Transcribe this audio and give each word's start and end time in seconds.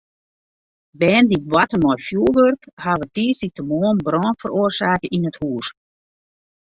Bern 1.01 1.25
dy't 1.31 1.49
boarten 1.51 1.81
mei 1.83 1.99
fjurwurk 2.07 2.61
hawwe 2.85 3.05
tiisdeitemoarn 3.13 4.01
brân 4.05 4.39
feroarsake 4.41 5.07
yn 5.15 5.27
in 5.29 5.37
hûs. 5.39 5.67